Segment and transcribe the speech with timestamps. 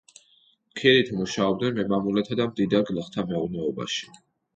[0.79, 4.09] ქირით მუშაობდნენ მემამულეთა და მდიდარ გლეხთა მეურნეობაში.